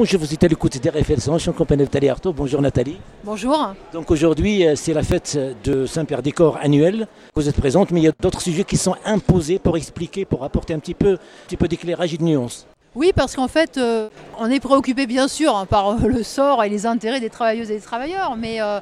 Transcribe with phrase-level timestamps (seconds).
[0.00, 2.32] Bonjour, vous êtes à l'écoute d'RFL 100, je suis en compagnie de Nathalie Artaud.
[2.32, 2.96] Bonjour Nathalie.
[3.22, 3.74] Bonjour.
[3.92, 7.06] Donc aujourd'hui, euh, c'est la fête de Saint-Père des Corps annuelle.
[7.34, 10.42] Vous êtes présente, mais il y a d'autres sujets qui sont imposés pour expliquer, pour
[10.42, 12.66] apporter un petit peu, un petit peu d'éclairage et de nuance.
[12.94, 16.64] Oui, parce qu'en fait, euh, on est préoccupé bien sûr hein, par euh, le sort
[16.64, 18.80] et les intérêts des travailleuses et des travailleurs, mais euh,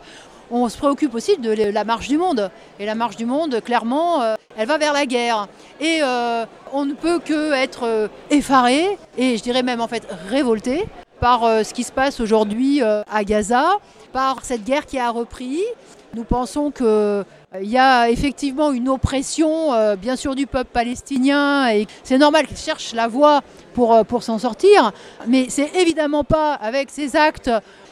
[0.52, 2.50] on se préoccupe aussi de la marche du monde.
[2.78, 5.48] Et la marche du monde, clairement, euh, elle va vers la guerre.
[5.80, 10.86] Et euh, on ne peut que être effaré, et je dirais même en fait révolté,
[11.20, 13.78] par euh, ce qui se passe aujourd'hui euh, à Gaza,
[14.12, 15.60] par cette guerre qui a repris.
[16.14, 17.24] Nous pensons qu'il
[17.60, 22.56] y a effectivement une oppression, euh, bien sûr, du peuple palestinien, et c'est normal qu'il
[22.56, 23.42] cherche la voie
[23.74, 24.92] pour, euh, pour s'en sortir,
[25.26, 27.50] mais c'est évidemment pas avec ces actes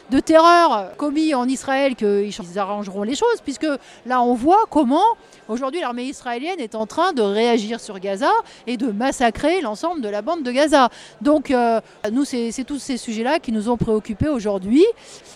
[0.09, 3.67] de terreur commis en Israël qu'ils arrangeront les choses, puisque
[4.05, 5.03] là on voit comment
[5.47, 8.31] aujourd'hui l'armée israélienne est en train de réagir sur Gaza
[8.65, 10.89] et de massacrer l'ensemble de la bande de Gaza.
[11.21, 14.85] Donc euh, nous, c'est tous ces sujets-là qui nous ont préoccupés aujourd'hui.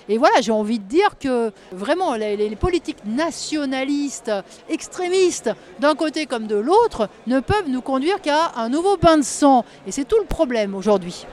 [0.09, 4.31] Et voilà, j'ai envie de dire que vraiment les, politiques nationalistes,
[4.69, 9.23] extrémistes, d'un côté comme de l'autre, ne peuvent nous conduire qu'à un nouveau bain de
[9.23, 9.65] sang.
[9.87, 11.25] Et c'est tout le problème aujourd'hui.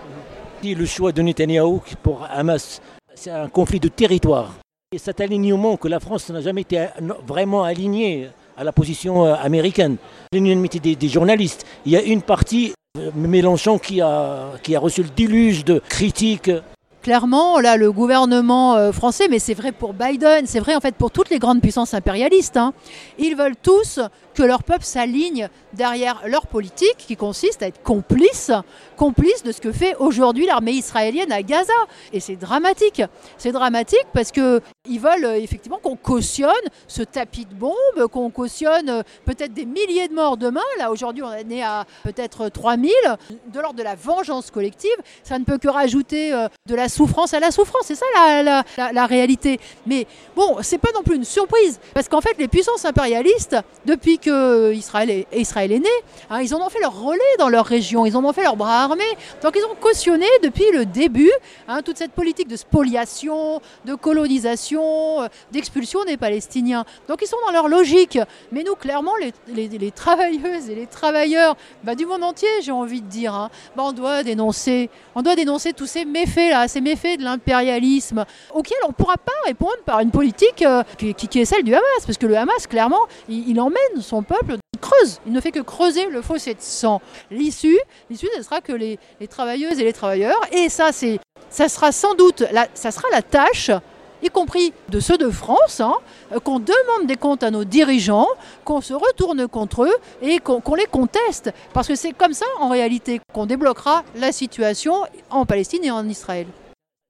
[0.62, 2.80] Le choix de Netanyahou pour Hamas,
[3.18, 4.54] c'est un conflit de territoire.
[4.92, 6.86] Et cet alignement que la France n'a jamais été
[7.26, 9.96] vraiment alignée à la position euh, américaine,
[10.32, 11.66] l'unanimité des, des journalistes.
[11.84, 15.82] Il y a une partie, euh, Mélenchon, qui a, qui a reçu le déluge de
[15.88, 16.50] critiques.
[17.02, 20.94] Clairement, là, le gouvernement euh, français, mais c'est vrai pour Biden, c'est vrai en fait
[20.94, 22.72] pour toutes les grandes puissances impérialistes, hein,
[23.18, 24.00] ils veulent tous
[24.38, 28.52] que leur peuple s'aligne derrière leur politique qui consiste à être complice,
[28.96, 31.72] complice de ce que fait aujourd'hui l'armée israélienne à Gaza.
[32.12, 33.02] Et c'est dramatique.
[33.36, 36.52] C'est dramatique parce que ils veulent euh, effectivement qu'on cautionne
[36.86, 40.62] ce tapis de bombes, qu'on cautionne euh, peut-être des milliers de morts demain.
[40.78, 42.90] Là, aujourd'hui, on est à peut-être 3000,
[43.52, 44.96] de l'ordre de la vengeance collective.
[45.24, 47.82] Ça ne peut que rajouter euh, de la souffrance à la souffrance.
[47.86, 49.58] C'est ça la, la- la- la réalité.
[49.86, 50.06] Mais
[50.36, 54.27] bon, c'est pas non plus une surprise parce qu'en fait, les puissances impérialistes, depuis que
[54.28, 55.88] Israël est, Israël est né,
[56.30, 58.56] hein, ils en ont fait leur relais dans leur région, ils en ont fait leur
[58.56, 59.04] bras armé.
[59.42, 61.30] Donc, ils ont cautionné depuis le début
[61.66, 66.84] hein, toute cette politique de spoliation, de colonisation, euh, d'expulsion des Palestiniens.
[67.08, 68.18] Donc, ils sont dans leur logique.
[68.52, 73.06] Mais nous, clairement, les, travailleuses et les travailleurs bah, du monde entier, j'ai envie de
[73.06, 77.18] dire, hein, bah, on doit dénoncer, on doit dénoncer tous ces méfaits là, ces méfaits
[77.18, 81.64] de l'impérialisme, auxquels on ne pourra pas répondre par une politique euh, qui, est celle
[81.64, 85.40] du Hamas, parce que le Hamas, clairement, il emmène son peuple, il creuse, il ne
[85.40, 87.00] fait que creuser le fossé de sang.
[87.30, 87.78] L'issue,
[88.10, 88.98] l'issue, ce sera que les,
[89.28, 91.18] travailleuses et les travailleurs, et ça, c'est,
[91.50, 93.70] ça sera sans doute, la, ça sera la tâche
[94.22, 95.94] y compris de ceux de France, hein,
[96.32, 98.26] euh, qu'on demande des comptes à nos dirigeants,
[98.64, 101.52] qu'on se retourne contre eux et qu'on les conteste.
[101.72, 106.08] Parce que c'est comme ça, en réalité, qu'on débloquera la situation en Palestine et en
[106.08, 106.46] Israël.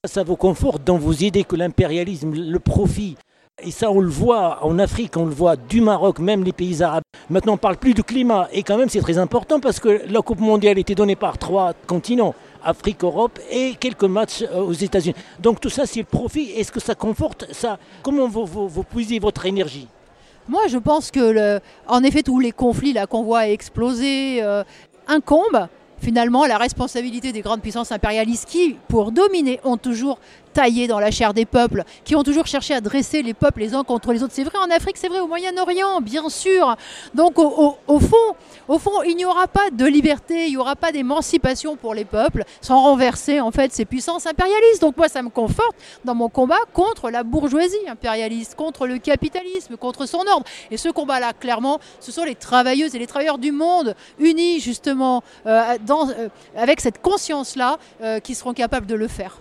[0.06, 3.16] Ça vous conforte dans vos idées que l'impérialisme, le profit,
[3.60, 6.82] et ça on le voit en Afrique, on le voit du Maroc, même les pays
[6.82, 7.02] arabes.
[7.30, 10.20] Maintenant on parle plus du climat, et quand même c'est très important parce que la
[10.22, 15.14] Coupe mondiale était donnée par trois continents, Afrique, Europe et quelques matchs euh, aux États-Unis.
[15.40, 17.78] Donc tout ça c'est le profit, est-ce que ça conforte ça?
[18.02, 19.88] Comment vous, vous, vous puisez votre énergie?
[20.48, 24.64] Moi, je pense que, en effet, tous les conflits qu'on voit exploser euh,
[25.06, 25.68] incombent.
[26.00, 30.18] Finalement la responsabilité des grandes puissances impérialistes qui, pour dominer, ont toujours
[30.58, 33.74] taillé dans la chair des peuples, qui ont toujours cherché à dresser les peuples les
[33.76, 34.34] uns contre les autres.
[34.34, 36.74] C'est vrai en Afrique, c'est vrai au Moyen-Orient, bien sûr.
[37.14, 38.34] Donc, au, fond,
[38.66, 42.04] au fond, il n'y aura pas de liberté, il n'y aura pas d'émancipation pour les
[42.04, 44.80] peuples sans renverser en fait ces puissances impérialistes.
[44.80, 49.76] Donc moi, ça me conforte dans mon combat contre la bourgeoisie impérialiste, contre le capitalisme,
[49.76, 50.44] contre son ordre.
[50.72, 55.22] Et ce combat-là, clairement, ce sont les travailleuses et les travailleurs du monde unis justement
[55.46, 59.38] euh, euh, avec cette conscience-là euh, qui seront capables de le faire.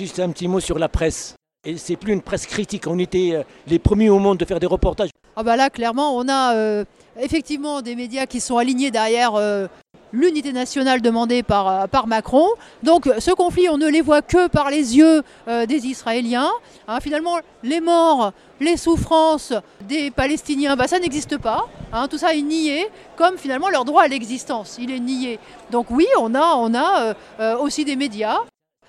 [0.00, 1.34] Juste un petit mot sur la presse.
[1.64, 4.60] Et c'est plus une presse critique, on était euh, les premiers au monde de faire
[4.60, 5.10] des reportages.
[5.34, 6.84] Ah bah là, clairement, on a euh,
[7.18, 9.66] effectivement des médias qui sont alignés derrière euh,
[10.12, 12.46] l'unité nationale demandée par, Macron.
[12.84, 16.50] Donc ce conflit, on ne les voit que par les yeux des Israéliens.
[16.86, 21.66] Hein, finalement, les morts, les souffrances des Palestiniens, bah, ça n'existe pas.
[21.92, 22.86] Hein, tout ça est nié,
[23.16, 25.40] comme finalement leur droit à l'existence, il est nié.
[25.72, 27.14] Donc oui, on a, on a
[27.58, 28.38] aussi des médias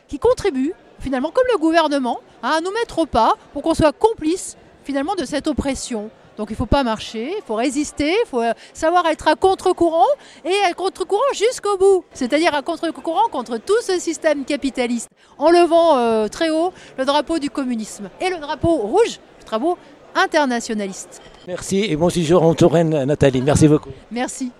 [0.09, 4.57] qui contribuent, finalement, comme le gouvernement, à nous mettre au pas pour qu'on soit complice
[4.83, 6.09] finalement de cette oppression.
[6.38, 9.35] Donc il ne faut pas marcher, il faut résister, il faut euh, savoir être à
[9.35, 10.07] contre-courant
[10.45, 12.06] et à contre-courant jusqu'au bout.
[12.13, 17.39] C'est-à-dire à contre-courant contre tout ce système capitaliste en levant euh, très haut le drapeau
[17.39, 19.77] du communisme et le drapeau rouge, le drapeau
[20.15, 21.21] internationaliste.
[21.45, 23.41] Merci et bon séjour en Touraine, Nathalie.
[23.41, 23.89] Merci beaucoup.
[24.09, 24.53] Merci.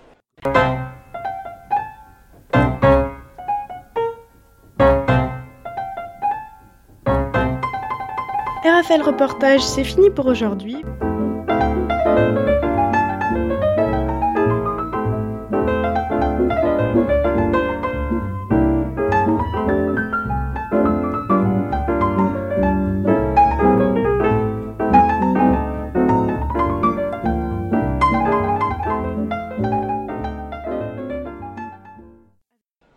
[8.80, 10.82] Raphaël Reportage, c'est fini pour aujourd'hui.